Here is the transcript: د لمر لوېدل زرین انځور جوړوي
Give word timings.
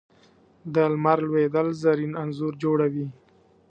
د 0.73 0.75
لمر 0.93 1.19
لوېدل 1.27 1.67
زرین 1.81 2.13
انځور 2.23 2.53
جوړوي 2.63 3.07